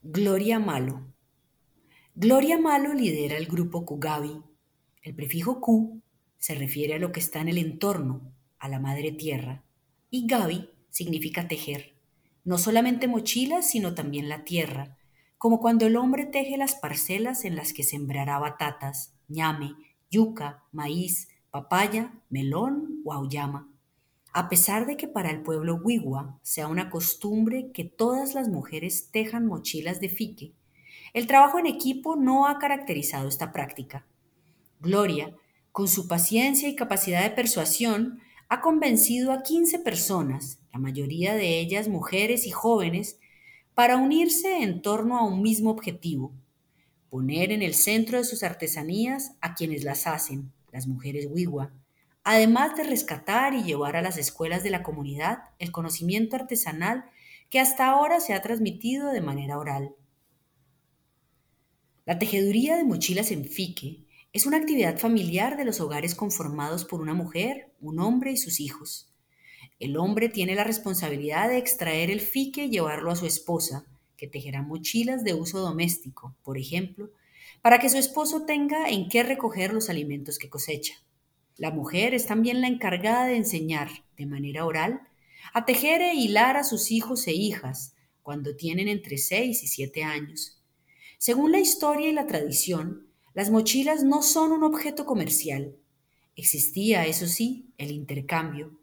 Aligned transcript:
Gloria 0.00 0.60
Malo. 0.60 1.12
Gloria 2.14 2.56
Malo 2.56 2.94
lidera 2.94 3.36
el 3.36 3.46
grupo 3.46 3.84
Kugabi. 3.84 4.40
El 5.02 5.16
prefijo 5.16 5.60
Ku 5.60 6.02
se 6.36 6.54
refiere 6.54 6.94
a 6.94 6.98
lo 7.00 7.10
que 7.10 7.18
está 7.18 7.40
en 7.40 7.48
el 7.48 7.58
entorno, 7.58 8.32
a 8.60 8.68
la 8.68 8.78
madre 8.78 9.10
tierra, 9.10 9.64
y 10.08 10.28
Gabi 10.28 10.70
significa 10.88 11.48
tejer, 11.48 11.96
no 12.44 12.58
solamente 12.58 13.08
mochilas, 13.08 13.68
sino 13.68 13.96
también 13.96 14.28
la 14.28 14.44
tierra, 14.44 14.96
como 15.36 15.58
cuando 15.58 15.86
el 15.86 15.96
hombre 15.96 16.26
teje 16.26 16.56
las 16.56 16.76
parcelas 16.76 17.44
en 17.44 17.56
las 17.56 17.72
que 17.72 17.82
sembrará 17.82 18.38
batatas, 18.38 19.14
ñame, 19.26 19.74
yuca, 20.12 20.62
maíz, 20.70 21.28
papaya, 21.50 22.14
melón 22.30 23.02
o 23.04 23.12
auyama. 23.12 23.68
A 24.32 24.48
pesar 24.48 24.86
de 24.86 24.96
que 24.96 25.08
para 25.08 25.30
el 25.30 25.42
pueblo 25.42 25.76
Wiwa 25.76 26.38
sea 26.42 26.68
una 26.68 26.90
costumbre 26.90 27.70
que 27.72 27.84
todas 27.84 28.34
las 28.34 28.48
mujeres 28.48 29.10
tejan 29.10 29.46
mochilas 29.46 30.00
de 30.00 30.08
fique, 30.08 30.52
el 31.14 31.26
trabajo 31.26 31.58
en 31.58 31.66
equipo 31.66 32.16
no 32.16 32.46
ha 32.46 32.58
caracterizado 32.58 33.28
esta 33.28 33.52
práctica. 33.52 34.06
Gloria, 34.80 35.34
con 35.72 35.88
su 35.88 36.06
paciencia 36.08 36.68
y 36.68 36.76
capacidad 36.76 37.22
de 37.22 37.30
persuasión, 37.30 38.20
ha 38.48 38.60
convencido 38.60 39.32
a 39.32 39.42
15 39.42 39.78
personas, 39.80 40.60
la 40.72 40.78
mayoría 40.78 41.34
de 41.34 41.58
ellas 41.58 41.88
mujeres 41.88 42.46
y 42.46 42.50
jóvenes, 42.50 43.18
para 43.74 43.96
unirse 43.96 44.62
en 44.62 44.82
torno 44.82 45.18
a 45.18 45.24
un 45.24 45.42
mismo 45.42 45.70
objetivo, 45.70 46.32
poner 47.10 47.52
en 47.52 47.62
el 47.62 47.74
centro 47.74 48.18
de 48.18 48.24
sus 48.24 48.42
artesanías 48.42 49.32
a 49.40 49.54
quienes 49.54 49.84
las 49.84 50.06
hacen, 50.06 50.52
las 50.72 50.86
mujeres 50.86 51.28
Wiwa, 51.30 51.72
además 52.30 52.76
de 52.76 52.82
rescatar 52.82 53.54
y 53.54 53.62
llevar 53.62 53.96
a 53.96 54.02
las 54.02 54.18
escuelas 54.18 54.62
de 54.62 54.68
la 54.68 54.82
comunidad 54.82 55.44
el 55.58 55.72
conocimiento 55.72 56.36
artesanal 56.36 57.06
que 57.48 57.58
hasta 57.58 57.88
ahora 57.88 58.20
se 58.20 58.34
ha 58.34 58.42
transmitido 58.42 59.08
de 59.12 59.22
manera 59.22 59.56
oral. 59.56 59.94
La 62.04 62.18
tejeduría 62.18 62.76
de 62.76 62.84
mochilas 62.84 63.30
en 63.30 63.46
fique 63.46 64.04
es 64.34 64.44
una 64.44 64.58
actividad 64.58 64.98
familiar 64.98 65.56
de 65.56 65.64
los 65.64 65.80
hogares 65.80 66.14
conformados 66.14 66.84
por 66.84 67.00
una 67.00 67.14
mujer, 67.14 67.72
un 67.80 67.98
hombre 67.98 68.32
y 68.32 68.36
sus 68.36 68.60
hijos. 68.60 69.10
El 69.78 69.96
hombre 69.96 70.28
tiene 70.28 70.54
la 70.54 70.64
responsabilidad 70.64 71.48
de 71.48 71.56
extraer 71.56 72.10
el 72.10 72.20
fique 72.20 72.66
y 72.66 72.70
llevarlo 72.70 73.10
a 73.10 73.16
su 73.16 73.24
esposa, 73.24 73.86
que 74.18 74.28
tejerá 74.28 74.60
mochilas 74.60 75.24
de 75.24 75.32
uso 75.32 75.60
doméstico, 75.60 76.36
por 76.42 76.58
ejemplo, 76.58 77.10
para 77.62 77.78
que 77.78 77.88
su 77.88 77.96
esposo 77.96 78.44
tenga 78.44 78.90
en 78.90 79.08
qué 79.08 79.22
recoger 79.22 79.72
los 79.72 79.88
alimentos 79.88 80.38
que 80.38 80.50
cosecha. 80.50 81.02
La 81.58 81.72
mujer 81.72 82.14
es 82.14 82.26
también 82.26 82.60
la 82.60 82.68
encargada 82.68 83.26
de 83.26 83.36
enseñar, 83.36 83.90
de 84.16 84.26
manera 84.26 84.64
oral, 84.64 85.00
a 85.52 85.64
tejer 85.64 86.00
e 86.02 86.14
hilar 86.14 86.56
a 86.56 86.62
sus 86.62 86.92
hijos 86.92 87.26
e 87.26 87.32
hijas 87.32 87.96
cuando 88.22 88.54
tienen 88.54 88.86
entre 88.86 89.18
6 89.18 89.64
y 89.64 89.66
7 89.66 90.04
años. 90.04 90.62
Según 91.18 91.50
la 91.50 91.58
historia 91.58 92.08
y 92.08 92.12
la 92.12 92.28
tradición, 92.28 93.08
las 93.34 93.50
mochilas 93.50 94.04
no 94.04 94.22
son 94.22 94.52
un 94.52 94.62
objeto 94.62 95.04
comercial. 95.04 95.74
Existía, 96.36 97.06
eso 97.06 97.26
sí, 97.26 97.72
el 97.76 97.90
intercambio. 97.90 98.78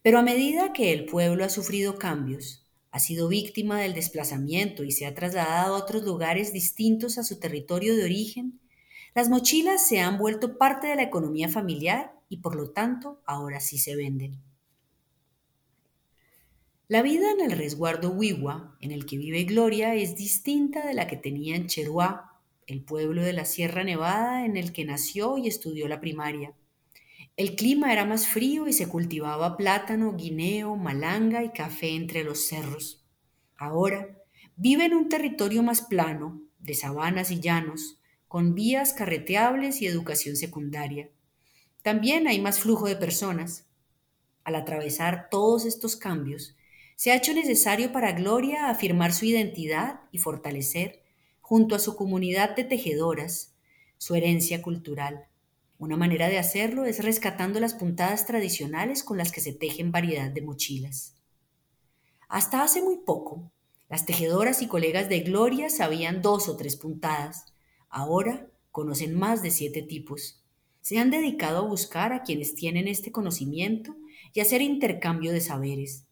Pero 0.00 0.20
a 0.20 0.22
medida 0.22 0.72
que 0.72 0.92
el 0.92 1.06
pueblo 1.06 1.44
ha 1.44 1.48
sufrido 1.48 1.98
cambios, 1.98 2.64
ha 2.92 3.00
sido 3.00 3.26
víctima 3.26 3.80
del 3.80 3.94
desplazamiento 3.94 4.84
y 4.84 4.92
se 4.92 5.06
ha 5.06 5.14
trasladado 5.14 5.74
a 5.74 5.78
otros 5.78 6.04
lugares 6.04 6.52
distintos 6.52 7.18
a 7.18 7.24
su 7.24 7.40
territorio 7.40 7.96
de 7.96 8.04
origen, 8.04 8.60
las 9.14 9.28
mochilas 9.28 9.86
se 9.86 10.00
han 10.00 10.18
vuelto 10.18 10.56
parte 10.56 10.86
de 10.86 10.96
la 10.96 11.02
economía 11.02 11.48
familiar 11.48 12.18
y 12.28 12.38
por 12.38 12.56
lo 12.56 12.70
tanto 12.70 13.22
ahora 13.26 13.60
sí 13.60 13.78
se 13.78 13.94
venden. 13.94 14.40
La 16.88 17.02
vida 17.02 17.30
en 17.30 17.40
el 17.40 17.52
resguardo 17.52 18.10
Wiwa, 18.10 18.76
en 18.80 18.90
el 18.90 19.06
que 19.06 19.16
vive 19.16 19.44
Gloria, 19.44 19.94
es 19.94 20.16
distinta 20.16 20.86
de 20.86 20.94
la 20.94 21.06
que 21.06 21.16
tenía 21.16 21.56
en 21.56 21.66
Cheruá, 21.66 22.40
el 22.66 22.82
pueblo 22.82 23.22
de 23.22 23.32
la 23.32 23.44
Sierra 23.44 23.84
Nevada 23.84 24.44
en 24.44 24.56
el 24.56 24.72
que 24.72 24.84
nació 24.84 25.38
y 25.38 25.48
estudió 25.48 25.88
la 25.88 26.00
primaria. 26.00 26.54
El 27.36 27.56
clima 27.56 27.92
era 27.92 28.04
más 28.04 28.26
frío 28.26 28.68
y 28.68 28.72
se 28.72 28.88
cultivaba 28.88 29.56
plátano, 29.56 30.14
guineo, 30.16 30.76
malanga 30.76 31.42
y 31.44 31.50
café 31.50 31.94
entre 31.94 32.24
los 32.24 32.46
cerros. 32.46 33.04
Ahora 33.56 34.18
vive 34.56 34.84
en 34.84 34.94
un 34.94 35.08
territorio 35.08 35.62
más 35.62 35.82
plano, 35.82 36.42
de 36.58 36.74
sabanas 36.74 37.30
y 37.30 37.40
llanos, 37.40 38.01
con 38.32 38.54
vías 38.54 38.94
carreteables 38.94 39.82
y 39.82 39.86
educación 39.86 40.36
secundaria. 40.36 41.10
También 41.82 42.26
hay 42.26 42.40
más 42.40 42.60
flujo 42.60 42.88
de 42.88 42.96
personas. 42.96 43.66
Al 44.42 44.54
atravesar 44.54 45.28
todos 45.30 45.66
estos 45.66 45.96
cambios, 45.96 46.56
se 46.96 47.12
ha 47.12 47.16
hecho 47.16 47.34
necesario 47.34 47.92
para 47.92 48.12
Gloria 48.12 48.70
afirmar 48.70 49.12
su 49.12 49.26
identidad 49.26 50.00
y 50.12 50.16
fortalecer, 50.16 51.02
junto 51.42 51.74
a 51.74 51.78
su 51.78 51.94
comunidad 51.94 52.56
de 52.56 52.64
tejedoras, 52.64 53.54
su 53.98 54.14
herencia 54.14 54.62
cultural. 54.62 55.26
Una 55.76 55.98
manera 55.98 56.28
de 56.28 56.38
hacerlo 56.38 56.86
es 56.86 57.04
rescatando 57.04 57.60
las 57.60 57.74
puntadas 57.74 58.24
tradicionales 58.24 59.02
con 59.02 59.18
las 59.18 59.30
que 59.30 59.42
se 59.42 59.52
tejen 59.52 59.92
variedad 59.92 60.30
de 60.30 60.40
mochilas. 60.40 61.16
Hasta 62.30 62.62
hace 62.62 62.80
muy 62.80 62.96
poco, 63.04 63.52
las 63.90 64.06
tejedoras 64.06 64.62
y 64.62 64.68
colegas 64.68 65.10
de 65.10 65.20
Gloria 65.20 65.68
sabían 65.68 66.22
dos 66.22 66.48
o 66.48 66.56
tres 66.56 66.76
puntadas, 66.76 67.52
Ahora 67.94 68.48
conocen 68.70 69.14
más 69.14 69.42
de 69.42 69.50
siete 69.50 69.82
tipos. 69.82 70.42
Se 70.80 70.98
han 70.98 71.10
dedicado 71.10 71.58
a 71.58 71.68
buscar 71.68 72.14
a 72.14 72.22
quienes 72.22 72.54
tienen 72.54 72.88
este 72.88 73.12
conocimiento 73.12 73.94
y 74.32 74.40
hacer 74.40 74.62
intercambio 74.62 75.30
de 75.30 75.42
saberes. 75.42 76.06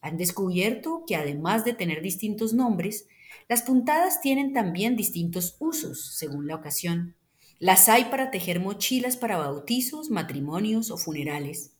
Han 0.00 0.16
descubierto 0.16 1.04
que 1.06 1.14
además 1.14 1.66
de 1.66 1.74
tener 1.74 2.00
distintos 2.00 2.54
nombres, 2.54 3.06
las 3.50 3.60
puntadas 3.60 4.22
tienen 4.22 4.54
también 4.54 4.96
distintos 4.96 5.56
usos 5.58 6.16
según 6.16 6.46
la 6.46 6.54
ocasión. 6.54 7.16
Las 7.58 7.90
hay 7.90 8.06
para 8.06 8.30
tejer 8.30 8.58
mochilas 8.58 9.18
para 9.18 9.36
bautizos, 9.36 10.08
matrimonios 10.08 10.90
o 10.90 10.96
funerales. 10.96 11.72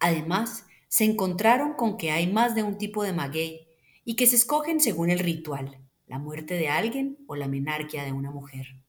Además, 0.00 0.64
se 0.88 1.04
encontraron 1.04 1.74
con 1.74 1.98
que 1.98 2.10
hay 2.10 2.26
más 2.32 2.54
de 2.54 2.62
un 2.62 2.78
tipo 2.78 3.02
de 3.02 3.12
maguey 3.12 3.68
y 4.06 4.16
que 4.16 4.26
se 4.26 4.36
escogen 4.36 4.80
según 4.80 5.10
el 5.10 5.18
ritual, 5.18 5.78
la 6.06 6.18
muerte 6.18 6.54
de 6.54 6.68
alguien 6.68 7.18
o 7.26 7.36
la 7.36 7.48
menarquia 7.48 8.02
de 8.04 8.12
una 8.12 8.30
mujer. 8.30 8.83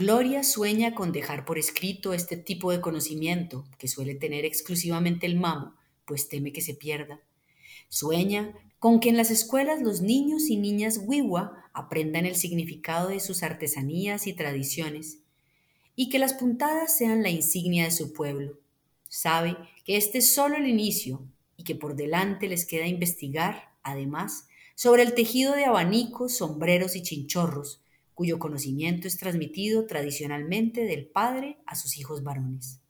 Gloria 0.00 0.44
sueña 0.44 0.94
con 0.94 1.12
dejar 1.12 1.44
por 1.44 1.58
escrito 1.58 2.14
este 2.14 2.38
tipo 2.38 2.72
de 2.72 2.80
conocimiento 2.80 3.66
que 3.76 3.86
suele 3.86 4.14
tener 4.14 4.46
exclusivamente 4.46 5.26
el 5.26 5.38
mamo, 5.38 5.74
pues 6.06 6.30
teme 6.30 6.54
que 6.54 6.62
se 6.62 6.72
pierda. 6.72 7.20
Sueña 7.90 8.54
con 8.78 9.00
que 9.00 9.10
en 9.10 9.18
las 9.18 9.30
escuelas 9.30 9.82
los 9.82 10.00
niños 10.00 10.48
y 10.48 10.56
niñas 10.56 11.02
wiwa 11.04 11.66
aprendan 11.74 12.24
el 12.24 12.34
significado 12.34 13.10
de 13.10 13.20
sus 13.20 13.42
artesanías 13.42 14.26
y 14.26 14.32
tradiciones, 14.32 15.18
y 15.96 16.08
que 16.08 16.18
las 16.18 16.32
puntadas 16.32 16.96
sean 16.96 17.22
la 17.22 17.28
insignia 17.28 17.84
de 17.84 17.90
su 17.90 18.14
pueblo. 18.14 18.58
Sabe 19.06 19.54
que 19.84 19.98
este 19.98 20.16
es 20.16 20.32
solo 20.32 20.56
el 20.56 20.66
inicio 20.66 21.20
y 21.58 21.64
que 21.64 21.74
por 21.74 21.94
delante 21.94 22.48
les 22.48 22.64
queda 22.64 22.86
investigar, 22.86 23.74
además, 23.82 24.46
sobre 24.74 25.02
el 25.02 25.12
tejido 25.12 25.54
de 25.54 25.66
abanicos, 25.66 26.38
sombreros 26.38 26.96
y 26.96 27.02
chinchorros, 27.02 27.82
cuyo 28.20 28.38
conocimiento 28.38 29.08
es 29.08 29.16
transmitido 29.16 29.86
tradicionalmente 29.86 30.84
del 30.84 31.06
padre 31.06 31.56
a 31.64 31.74
sus 31.74 31.96
hijos 31.96 32.22
varones. 32.22 32.82